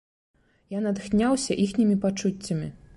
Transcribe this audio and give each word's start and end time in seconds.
Я 0.75 0.79
натхняўся 0.87 1.59
іхнімі 1.67 2.03
пачуццямі. 2.07 2.77